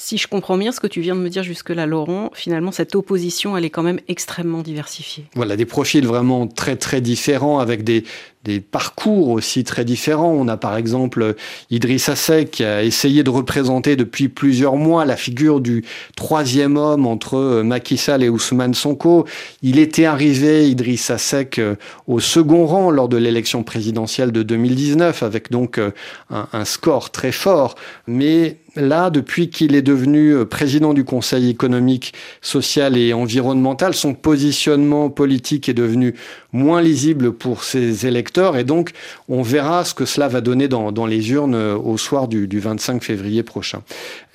Si 0.05 0.17
je 0.17 0.27
comprends 0.27 0.57
bien 0.57 0.73
ce 0.73 0.81
que 0.81 0.87
tu 0.87 0.99
viens 0.99 1.15
de 1.15 1.21
me 1.21 1.29
dire 1.29 1.43
jusque-là, 1.43 1.85
Laurent, 1.85 2.29
finalement, 2.33 2.73
cette 2.73 2.93
opposition, 2.93 3.55
elle 3.55 3.63
est 3.63 3.69
quand 3.69 3.83
même 3.83 4.01
extrêmement 4.09 4.61
diversifiée. 4.61 5.27
Voilà, 5.33 5.55
des 5.55 5.65
profils 5.65 6.05
vraiment 6.05 6.45
très, 6.45 6.75
très 6.75 6.99
différents, 6.99 7.59
avec 7.59 7.85
des, 7.85 8.03
des 8.43 8.59
parcours 8.59 9.29
aussi 9.29 9.63
très 9.63 9.85
différents. 9.85 10.31
On 10.31 10.49
a 10.49 10.57
par 10.57 10.75
exemple 10.75 11.35
Idriss 11.71 12.13
Seck 12.13 12.51
qui 12.51 12.65
a 12.65 12.83
essayé 12.83 13.23
de 13.23 13.29
représenter 13.29 13.95
depuis 13.95 14.27
plusieurs 14.27 14.75
mois 14.75 15.05
la 15.05 15.15
figure 15.15 15.61
du 15.61 15.85
troisième 16.17 16.75
homme 16.75 17.07
entre 17.07 17.35
euh, 17.35 17.63
Macky 17.63 17.95
Sall 17.95 18.23
et 18.23 18.29
Ousmane 18.29 18.73
Sonko. 18.73 19.25
Il 19.61 19.79
était 19.79 20.05
arrivé, 20.05 20.67
Idriss 20.69 21.15
Seck, 21.15 21.59
euh, 21.59 21.75
au 22.07 22.19
second 22.19 22.65
rang 22.65 22.91
lors 22.91 23.07
de 23.07 23.15
l'élection 23.15 23.63
présidentielle 23.63 24.33
de 24.33 24.43
2019 24.43 25.23
avec 25.23 25.49
donc 25.49 25.77
euh, 25.77 25.91
un, 26.29 26.49
un 26.51 26.65
score 26.65 27.11
très 27.11 27.31
fort. 27.31 27.75
Mais 28.07 28.57
là, 28.75 29.09
depuis 29.09 29.49
qu'il 29.49 29.75
est 29.75 29.81
devenu 29.81 30.45
président 30.45 30.93
du 30.93 31.03
Conseil 31.03 31.49
économique, 31.49 32.13
social 32.41 32.97
et 32.97 33.13
environnemental, 33.13 33.93
son 33.93 34.13
positionnement 34.13 35.09
politique 35.09 35.69
est 35.69 35.73
devenu 35.73 36.15
moins 36.53 36.81
lisible 36.81 37.33
pour 37.33 37.63
ses 37.63 38.05
électeurs 38.05 38.57
et 38.57 38.63
donc 38.63 38.91
on 39.27 39.41
verra 39.41 39.83
ce 39.83 39.93
que 39.93 40.05
cela 40.05 40.27
va 40.27 40.39
donner 40.39 40.67
dans, 40.67 40.91
dans 40.91 41.07
les 41.07 41.31
urnes 41.31 41.55
euh, 41.55 41.75
au 41.75 41.97
soir 41.97 42.27
du, 42.27 42.47
du, 42.47 42.59
25 42.59 43.03
février 43.03 43.43
prochain. 43.43 43.81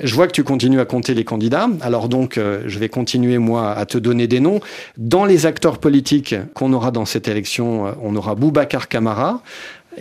Je 0.01 0.15
vois 0.15 0.27
que 0.27 0.33
tu 0.33 0.43
continues 0.43 0.81
à 0.81 0.85
compter 0.85 1.15
les 1.15 1.25
candidats, 1.25 1.69
alors 1.81 2.09
donc 2.09 2.37
euh, 2.37 2.63
je 2.67 2.79
vais 2.79 2.89
continuer 2.89 3.39
moi 3.39 3.71
à 3.71 3.87
te 3.87 3.99
donner 3.99 4.27
des 4.27 4.41
noms. 4.41 4.61
Dans 4.97 5.25
les 5.25 5.47
acteurs 5.47 5.79
politiques 5.79 6.35
qu'on 6.55 6.73
aura 6.73 6.91
dans 6.91 7.05
cette 7.05 7.29
élection, 7.29 7.87
euh, 7.87 7.93
on 8.03 8.17
aura 8.17 8.35
Boubacar 8.35 8.89
Camara, 8.89 9.43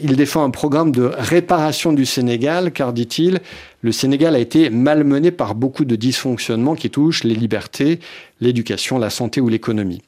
il 0.04 0.16
défend 0.16 0.44
un 0.44 0.50
programme 0.50 0.92
de 0.92 1.12
réparation 1.18 1.94
du 1.94 2.06
Sénégal, 2.06 2.72
car, 2.72 2.94
dit-il, 2.94 3.40
le 3.82 3.92
Sénégal 3.92 4.36
a 4.36 4.40
été 4.40 4.70
malmené 4.70 5.32
par 5.32 5.56
beaucoup 5.56 5.86
de 5.86 5.96
dysfonctionnements 5.96 6.76
qui 6.76 6.90
touchent 6.90 7.24
les 7.24 7.36
libertés, 7.36 8.00
l'éducation, 8.42 8.98
la 8.98 9.10
santé 9.10 9.42
ou 9.42 9.50
l'économie. 9.50 10.02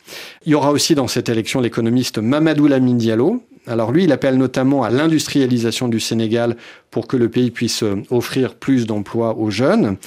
Il 0.46 0.52
y 0.52 0.56
aura 0.56 0.72
aussi 0.72 0.96
dans 0.96 1.08
cette 1.08 1.30
élection 1.30 1.62
l'économiste 1.62 2.18
Mamadou 2.18 2.68
Lamine 2.68 2.98
Diallo, 2.98 3.44
alors 3.68 3.92
lui, 3.92 4.06
il 4.06 4.12
appelle 4.12 4.38
notamment 4.38 4.84
à 4.84 4.90
l'industrialisation 4.90 5.88
du 5.88 6.00
Sénégal 6.00 6.56
pour 6.92 7.08
que 7.08 7.18
le 7.18 7.30
pays 7.30 7.52
puisse 7.52 7.84
euh, 7.84 8.02
offrir 8.10 8.56
plus 8.56 8.88
d'emplois 8.88 9.38
aux 9.38 9.52
jeunes. 9.52 9.98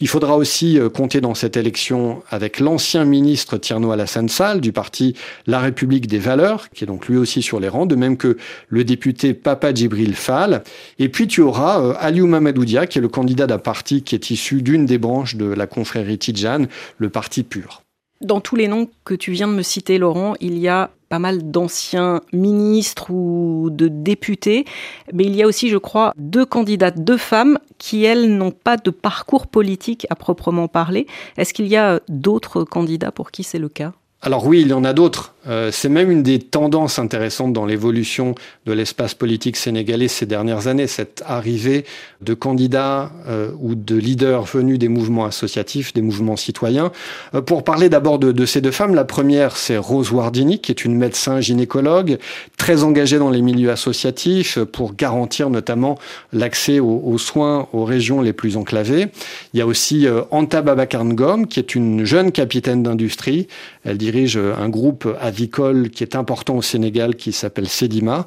Il 0.00 0.08
faudra 0.08 0.36
aussi 0.36 0.78
euh, 0.78 0.88
compter 0.88 1.20
dans 1.20 1.34
cette 1.34 1.56
élection 1.56 2.22
avec 2.30 2.58
l'ancien 2.58 3.04
ministre 3.04 3.56
Tierno 3.56 3.92
Alassane 3.92 4.28
Sall 4.28 4.60
du 4.60 4.72
parti 4.72 5.14
La 5.46 5.60
République 5.60 6.08
des 6.08 6.18
Valeurs, 6.18 6.70
qui 6.70 6.84
est 6.84 6.86
donc 6.88 7.06
lui 7.06 7.16
aussi 7.16 7.40
sur 7.40 7.60
les 7.60 7.68
rangs, 7.68 7.86
de 7.86 7.94
même 7.94 8.16
que 8.16 8.36
le 8.68 8.84
député 8.84 9.32
Papa 9.34 9.72
Djibril 9.72 10.14
Fall. 10.14 10.64
Et 10.98 11.08
puis 11.08 11.28
tu 11.28 11.40
auras 11.40 11.80
euh, 11.80 11.94
Aliou 12.00 12.26
Mamadoudia, 12.26 12.86
qui 12.86 12.98
est 12.98 13.02
le 13.02 13.08
candidat 13.08 13.46
d'un 13.46 13.58
parti 13.58 14.02
qui 14.02 14.16
est 14.16 14.30
issu 14.30 14.62
d'une 14.62 14.86
des 14.86 14.98
branches 14.98 15.36
de 15.36 15.46
la 15.46 15.66
confrérie 15.66 16.18
Tidjane, 16.18 16.66
le 16.98 17.10
parti 17.10 17.44
pur. 17.44 17.83
Dans 18.24 18.40
tous 18.40 18.56
les 18.56 18.68
noms 18.68 18.88
que 19.04 19.12
tu 19.12 19.32
viens 19.32 19.48
de 19.48 19.52
me 19.52 19.62
citer, 19.62 19.98
Laurent, 19.98 20.32
il 20.40 20.56
y 20.56 20.66
a 20.66 20.90
pas 21.10 21.18
mal 21.18 21.50
d'anciens 21.50 22.22
ministres 22.32 23.10
ou 23.10 23.68
de 23.70 23.86
députés, 23.88 24.64
mais 25.12 25.24
il 25.24 25.36
y 25.36 25.42
a 25.42 25.46
aussi, 25.46 25.68
je 25.68 25.76
crois, 25.76 26.14
deux 26.16 26.46
candidates, 26.46 27.04
deux 27.04 27.18
femmes 27.18 27.58
qui, 27.76 28.04
elles, 28.04 28.34
n'ont 28.34 28.50
pas 28.50 28.78
de 28.78 28.90
parcours 28.90 29.46
politique 29.46 30.06
à 30.08 30.14
proprement 30.14 30.68
parler. 30.68 31.06
Est-ce 31.36 31.52
qu'il 31.52 31.66
y 31.66 31.76
a 31.76 32.00
d'autres 32.08 32.64
candidats 32.64 33.12
pour 33.12 33.30
qui 33.30 33.42
c'est 33.42 33.58
le 33.58 33.68
cas? 33.68 33.92
Alors 34.24 34.46
oui, 34.46 34.62
il 34.62 34.68
y 34.68 34.72
en 34.72 34.84
a 34.84 34.94
d'autres. 34.94 35.34
Euh, 35.46 35.70
c'est 35.70 35.90
même 35.90 36.10
une 36.10 36.22
des 36.22 36.38
tendances 36.38 36.98
intéressantes 36.98 37.52
dans 37.52 37.66
l'évolution 37.66 38.34
de 38.64 38.72
l'espace 38.72 39.12
politique 39.12 39.58
sénégalais 39.58 40.08
ces 40.08 40.24
dernières 40.24 40.66
années, 40.66 40.86
cette 40.86 41.22
arrivée 41.26 41.84
de 42.22 42.32
candidats 42.32 43.12
euh, 43.28 43.50
ou 43.60 43.74
de 43.74 43.96
leaders 43.96 44.44
venus 44.44 44.78
des 44.78 44.88
mouvements 44.88 45.26
associatifs, 45.26 45.92
des 45.92 46.00
mouvements 46.00 46.36
citoyens. 46.36 46.90
Euh, 47.34 47.42
pour 47.42 47.64
parler 47.64 47.90
d'abord 47.90 48.18
de, 48.18 48.46
ces 48.46 48.62
deux 48.62 48.70
femmes, 48.70 48.94
la 48.94 49.04
première 49.04 49.58
c'est 49.58 49.76
Rose 49.76 50.10
Wardini, 50.10 50.58
qui 50.58 50.72
est 50.72 50.86
une 50.86 50.96
médecin 50.96 51.40
gynécologue 51.40 52.18
très 52.56 52.82
engagée 52.82 53.18
dans 53.18 53.30
les 53.30 53.42
milieux 53.42 53.70
associatifs 53.70 54.58
pour 54.58 54.94
garantir 54.94 55.50
notamment 55.50 55.98
l'accès 56.32 56.80
aux, 56.80 57.18
soins 57.18 57.68
aux 57.74 57.84
régions 57.84 58.22
les 58.22 58.32
plus 58.32 58.56
enclavées. 58.56 59.08
Il 59.52 59.58
y 59.58 59.60
a 59.60 59.66
aussi 59.66 60.06
Anta 60.30 60.62
Babacar 60.62 61.04
Ngom, 61.04 61.46
qui 61.46 61.60
est 61.60 61.74
une 61.74 62.04
jeune 62.04 62.32
capitaine 62.32 62.82
d'industrie. 62.82 63.48
Elle 63.84 63.98
dirige 63.98 64.36
un 64.36 64.68
groupe 64.68 65.06
avicole 65.20 65.90
qui 65.90 66.02
est 66.02 66.16
important 66.16 66.56
au 66.56 66.62
Sénégal 66.62 67.16
qui 67.16 67.32
s'appelle 67.32 67.68
Sedima. 67.68 68.26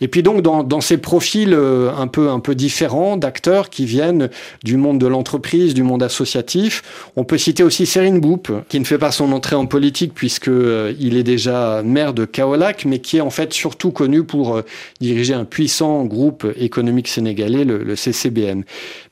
Et 0.00 0.08
puis 0.08 0.22
donc 0.22 0.42
dans, 0.42 0.62
dans 0.62 0.80
ces 0.80 0.98
profils 0.98 1.52
euh, 1.52 1.90
un 1.96 2.06
peu 2.06 2.28
un 2.30 2.40
peu 2.40 2.54
différents 2.54 3.16
d'acteurs 3.16 3.70
qui 3.70 3.84
viennent 3.86 4.30
du 4.64 4.76
monde 4.76 4.98
de 4.98 5.06
l'entreprise, 5.06 5.74
du 5.74 5.82
monde 5.82 6.02
associatif, 6.02 6.82
on 7.16 7.24
peut 7.24 7.38
citer 7.38 7.62
aussi 7.62 7.86
Serine 7.86 8.20
Boup 8.20 8.48
qui 8.68 8.80
ne 8.80 8.84
fait 8.84 8.98
pas 8.98 9.10
son 9.10 9.32
entrée 9.32 9.56
en 9.56 9.66
politique 9.66 10.12
puisque 10.14 10.48
euh, 10.48 10.92
il 10.98 11.16
est 11.16 11.22
déjà 11.22 11.82
maire 11.84 12.12
de 12.14 12.24
Kaolac, 12.24 12.84
mais 12.84 12.98
qui 12.98 13.18
est 13.18 13.20
en 13.20 13.30
fait 13.30 13.52
surtout 13.52 13.90
connu 13.90 14.24
pour 14.24 14.56
euh, 14.56 14.62
diriger 15.00 15.34
un 15.34 15.44
puissant 15.44 16.04
groupe 16.04 16.46
économique 16.56 17.08
sénégalais, 17.08 17.64
le, 17.64 17.78
le, 17.82 17.96
CCBM. 17.96 18.64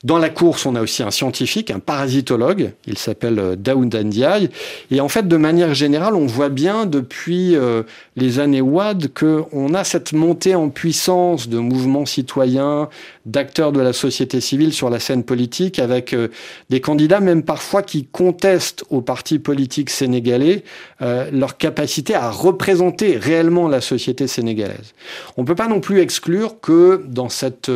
Dans 0.03 0.17
la 0.17 0.29
course, 0.29 0.65
on 0.65 0.75
a 0.75 0.81
aussi 0.81 1.03
un 1.03 1.11
scientifique, 1.11 1.71
un 1.71 1.79
parasitologue, 1.79 2.71
il 2.87 2.97
s'appelle 2.97 3.55
Daoud 3.57 3.93
Ndiaye, 3.95 4.49
et 4.91 4.99
en 4.99 5.09
fait 5.09 5.27
de 5.27 5.37
manière 5.37 5.73
on 5.93 6.25
voit 6.25 6.49
bien 6.49 6.85
depuis 6.85 7.55
euh, 7.55 7.83
les 8.15 8.39
années 8.39 8.61
WAD 8.61 9.13
qu'on 9.13 9.73
a 9.73 9.83
cette 9.83 10.13
montée 10.13 10.55
en 10.55 10.69
puissance 10.69 11.49
de 11.49 11.59
mouvements 11.59 12.05
citoyens, 12.05 12.89
d'acteurs 13.25 13.71
de 13.71 13.81
la 13.81 13.93
société 13.93 14.41
civile 14.41 14.73
sur 14.73 14.89
la 14.89 14.99
scène 14.99 15.23
politique, 15.23 15.79
avec 15.79 16.13
euh, 16.13 16.29
des 16.69 16.81
candidats 16.81 17.19
même 17.19 17.43
parfois 17.43 17.83
qui 17.83 18.05
contestent 18.05 18.83
aux 18.89 19.01
partis 19.01 19.39
politiques 19.39 19.89
sénégalais 19.89 20.63
euh, 21.01 21.29
leur 21.31 21.57
capacité 21.57 22.15
à 22.15 22.29
représenter 22.29 23.17
réellement 23.17 23.67
la 23.67 23.81
société 23.81 24.27
sénégalaise. 24.27 24.93
On 25.37 25.41
ne 25.41 25.47
peut 25.47 25.55
pas 25.55 25.67
non 25.67 25.79
plus 25.79 25.99
exclure 25.99 26.59
que 26.59 27.03
dans 27.07 27.29
cette 27.29 27.71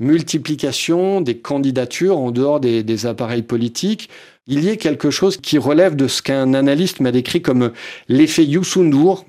multiplication 0.00 1.20
des 1.20 1.36
candidatures 1.36 2.18
en 2.18 2.30
dehors 2.30 2.60
des, 2.60 2.82
des 2.82 3.06
appareils 3.06 3.42
politiques, 3.42 4.08
il 4.48 4.64
y 4.64 4.70
ait 4.70 4.76
quelque 4.76 5.10
chose 5.10 5.36
qui 5.36 5.56
relève 5.56 5.94
de 5.94 6.08
ce 6.08 6.20
qu'un 6.20 6.52
analyste 6.54 6.98
m'a 6.98 7.12
décrit 7.12 7.42
comme 7.42 7.70
l'effet 8.08 8.44
Youssou 8.44 8.82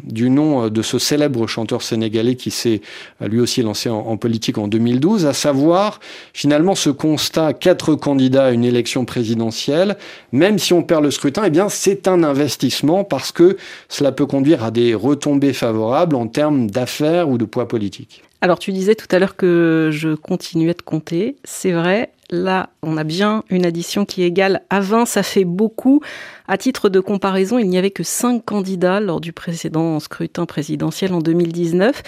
du 0.04 0.32
nom 0.32 0.70
de 0.70 0.82
ce 0.82 0.98
célèbre 0.98 1.46
chanteur 1.46 1.84
sénégalais 1.84 2.34
qui 2.34 2.50
s'est 2.50 2.82
lui 3.22 3.40
aussi 3.40 3.62
lancé 3.62 3.90
en, 3.90 4.18
politique 4.18 4.58
en 4.58 4.68
2012, 4.68 5.28
à 5.28 5.34
savoir 5.34 6.00
finalement 6.34 6.74
ce 6.74 6.90
constat 6.90 7.54
quatre 7.54 7.94
candidats 7.94 8.46
à 8.46 8.52
une 8.52 8.64
élection 8.64 9.06
présidentielle, 9.06 9.98
même 10.32 10.58
si 10.58 10.74
on 10.74 10.82
perd 10.82 11.04
le 11.04 11.12
scrutin, 11.12 11.44
eh 11.46 11.52
bien 11.52 11.70
c'est 11.70 12.08
un 12.08 12.24
investissement 12.24 13.04
parce 13.04 13.32
que 13.32 13.58
cela 13.90 14.12
peut 14.12 14.26
conduire 14.26 14.64
à 14.64 14.72
des 14.72 14.96
retombées 14.96 15.54
favorables 15.54 16.16
en 16.16 16.26
termes 16.26 16.72
d'affaires 16.72 17.30
ou 17.30 17.38
de 17.38 17.46
poids 17.46 17.68
politique. 17.68 18.24
Alors 18.42 18.58
tu 18.58 18.72
disais 18.72 18.96
tout 18.96 19.08
à 19.12 19.20
l'heure 19.20 19.36
que 19.36 19.90
je 19.92 20.16
continuais 20.16 20.74
de 20.74 20.82
compter, 20.82 21.36
c'est 21.44 21.72
vrai, 21.72 22.13
Là, 22.30 22.70
on 22.82 22.98
a 22.98 23.04
bien 23.04 23.44
une 23.50 23.66
addition 23.66 24.06
qui 24.06 24.24
égale 24.24 24.62
à 24.70 24.80
20, 24.80 25.06
ça 25.06 25.24
fait 25.24 25.44
beaucoup. 25.44 26.02
À 26.48 26.58
titre 26.58 26.90
de 26.90 27.00
comparaison, 27.00 27.60
il 27.60 27.70
n'y 27.70 27.78
avait 27.78 27.92
que 27.92 28.04
5 28.04 28.44
candidats 28.44 29.00
lors 29.00 29.22
du 29.22 29.34
précédent 29.34 30.00
scrutin 30.00 30.46
présidentiel 30.46 31.14
en 31.14 31.20
2019. 31.20 32.02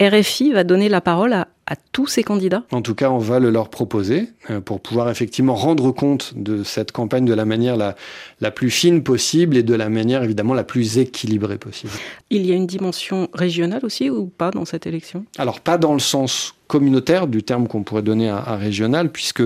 RFI 0.00 0.52
va 0.52 0.64
donner 0.64 0.88
la 0.88 1.00
parole 1.00 1.32
à, 1.32 1.46
tous 1.90 2.06
ces 2.06 2.22
candidats 2.22 2.62
En 2.70 2.82
tout 2.82 2.94
cas, 2.94 3.10
on 3.10 3.18
va 3.18 3.40
le 3.40 3.50
leur 3.50 3.70
proposer 3.70 4.28
euh, 4.50 4.60
pour 4.60 4.80
pouvoir 4.80 5.10
effectivement 5.10 5.54
rendre 5.54 5.90
compte 5.90 6.34
de 6.36 6.62
cette 6.62 6.92
campagne 6.92 7.24
de 7.24 7.34
la 7.34 7.44
manière 7.44 7.76
la, 7.76 7.96
la 8.40 8.50
plus 8.52 8.70
fine 8.70 9.02
possible 9.02 9.56
et 9.56 9.62
de 9.62 9.74
la 9.74 9.88
manière 9.88 10.22
évidemment 10.22 10.54
la 10.54 10.62
plus 10.62 10.98
équilibrée 10.98 11.58
possible. 11.58 11.92
Il 12.30 12.46
y 12.46 12.52
a 12.52 12.54
une 12.54 12.66
dimension 12.66 13.28
régionale 13.32 13.84
aussi 13.84 14.10
ou 14.10 14.26
pas 14.26 14.52
dans 14.52 14.64
cette 14.64 14.86
élection? 14.86 15.24
Alors 15.38 15.60
pas 15.60 15.76
dans 15.76 15.94
le 15.94 15.98
sens 15.98 16.54
communautaire 16.66 17.26
du 17.26 17.42
terme 17.42 17.66
qu'on 17.66 17.82
pourrait 17.82 18.02
donner 18.02 18.28
à, 18.28 18.38
à, 18.38 18.56
régional, 18.56 19.10
puisque 19.10 19.42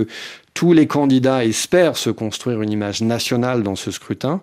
tous 0.54 0.72
les 0.72 0.86
candidats 0.86 1.44
espèrent 1.44 1.96
se 1.96 2.10
construire 2.10 2.62
une 2.62 2.70
image 2.70 3.02
nationale 3.02 3.62
dans 3.62 3.76
ce 3.76 3.90
scrutin. 3.90 4.40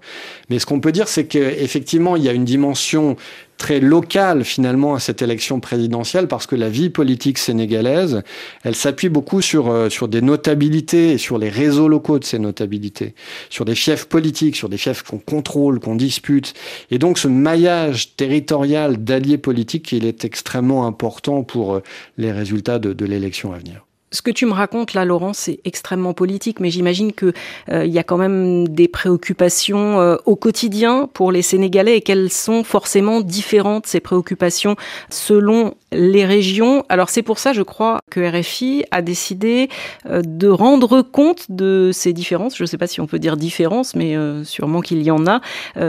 Mais 0.50 0.60
ce 0.60 0.66
qu'on 0.66 0.80
peut 0.80 0.92
dire, 0.92 1.08
c'est 1.08 1.26
qu'effectivement, 1.26 2.16
il 2.16 2.24
y 2.24 2.30
a 2.30 2.34
une 2.34 2.46
dimension 2.46 3.18
très 3.58 3.80
locale 3.80 4.44
finalement 4.44 4.94
à 4.96 5.00
cette 5.00 5.22
élection 5.22 5.60
présidentielle 5.60 6.28
parce 6.28 6.46
que 6.46 6.56
la 6.56 6.70
vie 6.70 6.90
politique 6.90 7.38
sénégalaise, 7.38 8.22
elle 8.64 8.76
s'appuie 8.76 9.10
beaucoup 9.10 9.42
sur, 9.42 9.70
euh, 9.70 9.90
sur 9.90 10.08
des 10.08 10.22
notabilités 10.22 11.14
et 11.14 11.18
sur 11.18 11.38
les 11.38 11.50
réseaux 11.50 11.88
locaux 11.88 12.20
de 12.20 12.24
ces 12.24 12.40
notabilités, 12.40 13.16
sur 13.50 13.66
des 13.66 13.76
fiefs 13.76 14.06
politiques, 14.06 14.56
sur 14.56 14.70
des 14.70 14.78
fiefs 14.78 15.02
qu'on 15.02 15.18
contrôle, 15.20 15.80
qu'on 15.80 15.96
dispute. 15.96 16.54
Et 16.92 17.00
donc 17.00 17.18
ce 17.18 17.28
maillage 17.28 18.16
territorial 18.16 19.04
d'alliés 19.04 19.40
politiques, 19.40 19.92
il 19.92 20.06
est 20.06 20.24
extrêmement 20.24 20.86
important 20.86 21.44
pour 21.44 21.76
euh, 21.76 21.84
les 22.18 22.32
résultats 22.32 22.80
de, 22.80 22.94
de 22.94 23.06
l'élection 23.06 23.54
à 23.54 23.58
venir. 23.58 23.87
Ce 24.12 24.22
que 24.22 24.32
tu 24.32 24.46
me 24.46 24.54
racontes 24.54 24.94
là, 24.94 25.04
Laurent, 25.04 25.34
c'est 25.34 25.60
extrêmement 25.66 26.14
politique, 26.14 26.62
mais 26.62 26.70
j'imagine 26.70 27.12
qu'il 27.12 27.34
euh, 27.72 27.86
y 27.86 28.00
a 28.00 28.04
quand 28.04 28.16
même 28.16 28.66
des 28.70 28.88
préoccupations 28.88 30.00
euh, 30.00 30.16
au 30.26 30.38
quotidien 30.38 31.10
pour 31.14 31.34
les 31.34 31.42
Sénégalais 31.42 31.98
et 31.98 32.02
qu'elles 32.02 32.32
sont 32.32 32.64
forcément 32.64 33.20
différentes, 33.20 33.86
ces 33.86 34.00
préoccupations, 34.00 34.78
selon 35.10 35.76
les 35.91 36.25
régions. 36.25 36.84
Alors 36.89 37.10
c'est 37.10 37.22
pour 37.22 37.39
ça, 37.39 37.53
je 37.53 37.62
crois, 37.62 38.00
que 38.12 38.20
RFI 38.20 38.84
a 38.91 39.01
décidé 39.01 39.70
euh, 40.10 40.22
de 40.25 40.48
rendre 40.48 41.01
compte 41.01 41.46
de 41.50 41.91
ces 41.94 42.13
différences. 42.13 42.58
Je 42.58 42.63
ne 42.63 42.67
sais 42.67 42.77
pas 42.77 42.88
si 42.88 43.01
on 43.01 43.08
peut 43.08 43.20
dire 43.20 43.38
différences, 43.38 43.96
mais 43.96 44.15
sûrement 44.44 44.82
qu'il 44.82 45.01
y 45.03 45.12
en 45.12 45.25
a, 45.27 45.41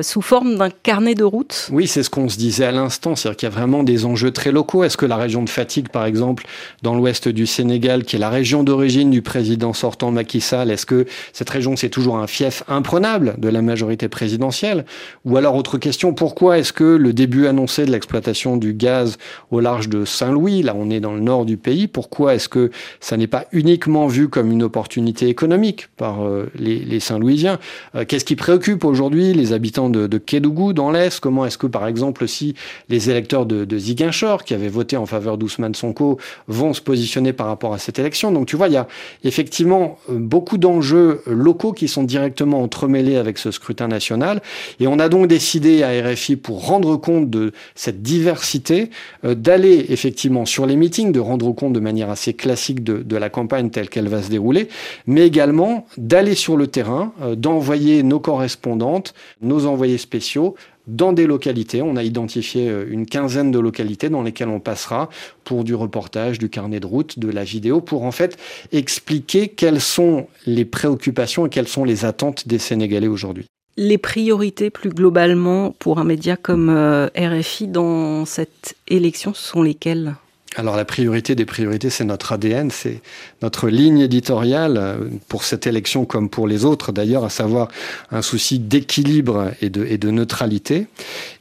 sous 0.03 0.23
forme 0.23 0.57
d'un 0.57 0.71
carnet 0.71 1.15
de 1.15 1.25
route. 1.25 1.69
Oui, 1.73 1.87
c'est 1.87 2.03
ce 2.03 2.11
qu'on 2.11 2.29
se 2.29 2.37
disait 2.37 2.67
à 2.67 2.73
l'instant, 2.73 3.17
c'est-à-dire 3.17 3.37
qu'il 3.37 3.49
y 3.49 3.53
a 3.53 3.55
vraiment 3.55 3.83
des 3.83 4.05
enjeux 4.05 4.31
très 4.31 4.53
locaux. 4.53 4.85
Est-ce 4.85 4.97
que 4.97 5.07
la 5.07 5.17
région 5.17 5.43
de 5.43 5.51
Fatigue, 5.51 5.89
par 5.89 6.05
exemple, 6.05 6.47
dans 6.83 6.95
l'ouest 6.95 7.29
du 7.29 7.47
Sénégal, 7.47 8.05
qui 8.05 8.17
est 8.17 8.19
la 8.19 8.31
région 8.31 8.63
d'origine 8.63 9.11
du 9.11 9.23
président 9.23 9.73
sortant 9.73 10.11
Macky 10.11 10.41
Sall, 10.41 10.71
est-ce 10.71 10.87
que 10.87 11.07
cette 11.33 11.51
région 11.51 11.77
c'est 11.77 11.89
toujours 11.89 12.17
un 12.17 12.27
fief 12.27 12.63
imprenable 12.69 13.35
de 13.39 13.49
la 13.49 13.63
majorité 13.63 14.09
présidentielle? 14.09 14.85
Ou 15.25 15.37
alors 15.37 15.55
autre 15.57 15.79
question, 15.79 16.13
pourquoi 16.13 16.59
est-ce 16.59 16.73
que 16.73 16.85
le 16.85 17.13
début 17.13 17.47
annoncé 17.47 17.85
de 17.85 17.91
l'exploitation 17.91 18.57
du 18.57 18.75
gaz 18.75 19.19
au 19.51 19.61
large 19.61 19.88
de 19.89 20.05
Saint-Louis, 20.05 20.63
là 20.63 20.75
on 20.77 20.91
est 20.91 21.01
dans 21.01 21.15
le 21.15 21.21
nord 21.21 21.45
du 21.45 21.57
pays, 21.57 21.87
pourquoi 21.87 22.35
est-ce 22.35 22.49
que 22.49 22.71
ça 23.01 23.17
n'est 23.17 23.27
pas 23.27 23.47
uniquement 23.53 24.07
vu 24.07 24.29
comme 24.29 24.51
une 24.51 24.63
opportunité 24.63 25.29
économique 25.29 25.89
par 25.97 26.25
euh, 26.25 26.51
les, 26.55 27.01
Saint-Louisiens? 27.01 27.59
Euh, 27.95 28.05
Qu'est-ce 28.07 28.25
qui 28.25 28.37
préoccupe 28.37 28.85
aujourd'hui 28.85 29.33
les 29.35 29.53
habitants 29.53 29.91
de, 29.91 30.07
de 30.07 30.19
Kédougou 30.19 30.73
dans 30.73 30.91
l'Est? 30.91 31.21
Comment 31.21 31.47
est-ce 31.47 31.59
que 31.59 31.67
par 31.67 31.87
exemple 31.87 32.27
si 32.27 32.55
les 32.89 33.11
électeurs 33.11 33.47
de, 33.47 33.65
de 33.65 33.79
Ziguinchor 33.79 34.45
qui 34.45 34.55
avaient 34.55 34.69
voté 34.69 34.97
en 34.97 35.07
faveur 35.07 35.39
d'Ousmane 35.39 35.75
Sonko 35.75 36.19
vont 36.47 36.73
se 36.73 36.81
positionner 36.81 37.33
par 37.33 37.47
rapport 37.47 37.75
à 37.75 37.79
cette 37.79 37.99
élection? 37.99 38.33
Donc 38.33 38.47
tu 38.47 38.57
vois, 38.57 38.69
il 38.69 38.75
y 38.75 38.79
a 38.79 38.87
effectivement 39.25 39.99
euh, 40.11 40.19
beaucoup 40.19 40.59
d'enjeux 40.59 41.23
locaux 41.27 41.73
qui 41.73 41.89
sont 41.89 42.03
directement 42.03 42.63
entremêlés 42.63 43.17
avec 43.17 43.39
ce 43.39 43.51
scrutin 43.51 43.89
national. 43.89 44.43
Et 44.81 44.87
on 44.87 44.99
a 44.99 45.09
donc 45.09 45.27
décidé 45.27 45.83
à 45.83 45.91
RFI, 46.09 46.37
pour 46.37 46.67
rendre 46.67 46.97
compte 46.97 47.31
de 47.31 47.53
cette 47.75 48.03
diversité, 48.03 48.91
d'aller 49.23 49.78
effectivement 49.89 50.45
sur 50.45 50.67
les 50.67 50.77
meetings, 50.77 51.13
de 51.13 51.21
rendre 51.21 51.53
compte 51.53 51.73
de 51.73 51.81
manière 51.81 52.11
assez 52.11 52.35
classique 52.35 52.85
de, 52.85 52.99
de 53.03 53.17
la 53.17 53.31
campagne 53.31 53.71
telle 53.71 53.89
qu'elle 53.89 54.09
va 54.09 54.23
se 54.23 54.31
dérouler, 54.31 54.69
mais 55.07 55.27
également 55.27 55.87
d'aller 55.97 56.35
sur 56.35 56.57
le 56.57 56.67
terrain, 56.67 57.13
euh, 57.23 57.35
d'envoyer 57.35 58.03
nos 58.03 58.21
correspondantes, 58.21 59.15
nos 59.41 59.67
envoyés 59.67 59.99
spéciaux 59.99 60.55
dans 60.89 61.13
des 61.13 61.27
localités. 61.27 61.83
On 61.83 61.97
a 61.97 62.03
identifié 62.03 62.69
euh, 62.69 62.87
une 62.91 63.07
quinzaine 63.07 63.51
de 63.51 63.59
localités 63.59 64.09
dans 64.09 64.23
lesquelles 64.23 64.49
on 64.49 64.61
passera 64.61 65.09
pour 65.45 65.63
du 65.63 65.75
reportage, 65.75 66.39
du 66.39 66.49
carnet 66.49 66.81
de 66.81 66.87
route, 66.87 67.19
de 67.19 67.29
la 67.29 67.45
vidéo, 67.45 67.81
pour 67.81 68.05
en 68.05 68.13
fait 68.13 68.37
expliquer 68.73 69.49
quelles 69.49 69.81
sont 69.81 70.27
les 70.47 70.65
préoccupations 70.65 71.47
et 71.47 71.51
quelles 71.51 71.69
sont 71.69 71.85
les 71.85 72.05
attentes 72.05 72.49
des 72.49 72.59
Sénégalais 72.59 73.09
aujourd'hui. 73.09 73.47
Les 73.81 73.97
priorités 73.97 74.71
plus 74.71 74.91
globalement 74.91 75.71
pour 75.79 76.01
un 76.01 76.05
média 76.05 76.37
comme 76.37 76.69
euh, 76.69 77.07
RFI 77.17 77.69
dans 77.69 78.25
cette 78.25 78.77
élection, 78.89 79.35
sont 79.35 79.63
lesquelles? 79.63 80.17
Alors 80.57 80.77
la 80.77 80.87
priorité 80.87 81.35
des 81.35 81.45
priorités, 81.45 81.91
c'est 81.91 82.05
notre 82.05 82.33
ADN, 82.33 82.71
c'est 82.71 83.03
notre 83.43 83.69
ligne 83.69 84.01
éditoriale 84.01 84.77
euh, 84.79 84.97
pour 85.29 85.45
cette 85.45 85.67
élection 85.67 86.07
comme 86.07 86.31
pour 86.31 86.49
les 86.49 86.65
autres 86.65 86.91
d'ailleurs, 86.91 87.25
à 87.25 87.29
savoir 87.29 87.69
un 88.11 88.23
souci 88.23 88.59
d'équilibre 88.59 89.53
et 89.61 89.69
de, 89.69 89.85
et 89.85 89.99
de 89.99 90.11
neutralité. 90.11 90.87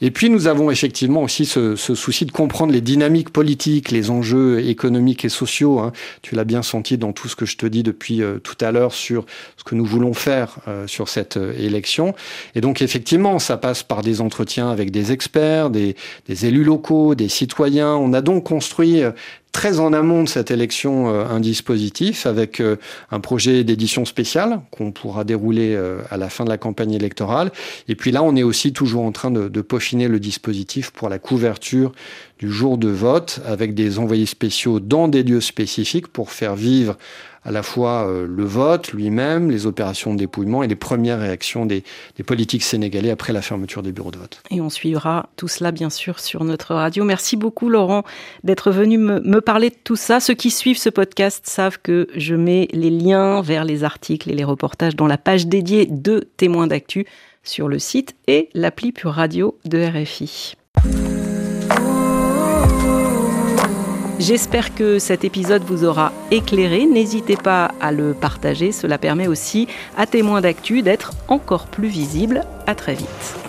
Et 0.01 0.11
puis 0.11 0.29
nous 0.29 0.47
avons 0.47 0.71
effectivement 0.71 1.23
aussi 1.23 1.45
ce, 1.45 1.77
ce, 1.77 1.95
souci 1.95 2.25
de 2.25 2.33
comprendre 2.33 2.73
les 2.73 2.81
dynamiques 2.81 3.29
politiques, 3.29 3.91
les 3.91 4.09
enjeux 4.09 4.59
économiques 4.59 5.23
et 5.23 5.29
sociaux. 5.29 5.79
Hein. 5.79 5.93
Tu 6.21 6.35
l'as 6.35 6.43
bien 6.43 6.61
senti 6.61 6.97
dans 6.97 7.13
tout 7.13 7.29
ce 7.29 7.37
que 7.37 7.45
je 7.45 7.55
te 7.55 7.65
dis 7.65 7.83
depuis 7.83 8.21
euh, 8.21 8.39
tout 8.39 8.57
à 8.59 8.71
l'heure 8.71 8.93
sur 8.93 9.25
ce 9.55 9.63
que 9.63 9.75
nous 9.75 9.85
voulons 9.85 10.13
faire 10.13 10.57
euh, 10.67 10.85
sur 10.85 11.07
cette 11.07 11.39
élection. 11.57 12.13
Et 12.55 12.61
donc 12.61 12.81
effectivement, 12.81 13.39
ça 13.39 13.55
passe 13.55 13.83
par 13.83 14.01
des 14.01 14.19
entretiens 14.19 14.69
avec 14.69 14.91
des 14.91 15.13
experts, 15.13 15.69
des, 15.69 15.95
des 16.27 16.45
élus 16.45 16.65
locaux, 16.65 17.15
des 17.15 17.29
citoyens. 17.29 17.95
On 17.95 18.11
a 18.11 18.21
donc 18.21 18.43
construit 18.43 18.96
euh, 19.03 19.11
très 19.51 19.79
en 19.79 19.93
amont 19.93 20.23
de 20.23 20.29
cette 20.29 20.51
élection 20.51 21.09
euh, 21.09 21.25
un 21.25 21.39
dispositif 21.39 22.25
avec 22.25 22.59
euh, 22.59 22.75
un 23.11 23.19
projet 23.19 23.63
d'édition 23.63 24.05
spéciale 24.05 24.61
qu'on 24.71 24.91
pourra 24.91 25.23
dérouler 25.23 25.77
à 26.09 26.17
la 26.17 26.29
fin 26.29 26.43
de 26.43 26.49
la 26.49 26.57
campagne 26.57 26.93
électorale. 26.93 27.51
Et 27.87 27.95
puis 27.95 28.11
là, 28.11 28.23
on 28.23 28.35
est 28.35 28.43
aussi 28.43 28.73
toujours 28.73 29.03
en 29.03 29.11
train 29.11 29.31
de, 29.31 29.61
peaufiner 29.61 30.07
le 30.07 30.19
dispositif 30.19 30.91
pour 30.91 31.09
la 31.09 31.19
couverture 31.19 31.91
du 32.39 32.51
jour 32.51 32.77
de 32.77 32.89
vote 32.89 33.41
avec 33.45 33.73
des 33.73 33.99
envoyés 33.99 34.25
spéciaux 34.25 34.79
dans 34.79 35.07
des 35.07 35.23
lieux 35.23 35.41
spécifiques 35.41 36.07
pour 36.07 36.31
faire 36.31 36.55
vivre 36.55 36.95
à 37.47 37.51
la 37.51 37.63
fois 37.63 38.07
euh, 38.07 38.27
le 38.27 38.43
vote 38.43 38.91
lui-même, 38.91 39.49
les 39.49 39.65
opérations 39.65 40.13
de 40.13 40.19
dépouillement 40.19 40.63
et 40.63 40.67
les 40.67 40.75
premières 40.75 41.19
réactions 41.19 41.65
des, 41.65 41.83
politiques 42.25 42.63
sénégalais 42.63 43.09
après 43.09 43.31
la 43.31 43.41
fermeture 43.41 43.81
des 43.81 43.93
bureaux 43.93 44.11
de 44.11 44.17
vote. 44.17 44.41
Et 44.51 44.59
on 44.59 44.69
suivra 44.69 45.29
tout 45.37 45.47
cela 45.47 45.71
bien 45.71 45.89
sûr 45.89 46.19
sur 46.19 46.43
notre 46.43 46.75
radio. 46.75 47.05
Merci 47.05 47.37
beaucoup 47.37 47.69
Laurent 47.69 48.03
d'être 48.43 48.69
venu 48.69 48.97
me, 48.97 49.36
parler 49.39 49.69
de 49.69 49.75
tout 49.83 49.95
ça. 49.95 50.19
Ceux 50.19 50.33
qui 50.33 50.51
suivent 50.51 50.77
ce 50.77 50.89
podcast 50.89 51.47
savent 51.47 51.79
que 51.81 52.07
je 52.15 52.35
mets 52.35 52.67
les 52.71 52.89
liens 52.89 53.41
vers 53.41 53.65
les 53.65 53.83
articles 53.83 54.29
et 54.29 54.35
les 54.35 54.43
reportages 54.43 54.95
dans 54.95 55.07
la 55.07 55.17
page 55.17 55.47
dédiée 55.47 55.85
de 55.85 56.29
témoins 56.37 56.67
d'actu 56.67 57.05
sur 57.43 57.67
le 57.67 57.79
site 57.79 58.15
et 58.27 58.49
l'appli 58.53 58.91
Pure 58.91 59.13
Radio 59.13 59.57
de 59.65 59.79
RFI. 59.79 60.55
J'espère 64.19 64.73
que 64.73 64.97
cet 64.97 65.23
épisode 65.23 65.63
vous 65.63 65.85
aura 65.85 66.11
éclairé. 66.31 66.85
N'hésitez 66.85 67.37
pas 67.37 67.71
à 67.79 67.91
le 67.91 68.13
partager. 68.13 68.71
Cela 68.71 68.97
permet 68.97 69.27
aussi 69.27 69.67
à 69.95 70.07
témoins 70.07 70.41
d'actu 70.41 70.81
d'être 70.81 71.13
encore 71.27 71.67
plus 71.67 71.87
visible. 71.87 72.43
À 72.65 72.73
très 72.73 72.95
vite. 72.95 73.46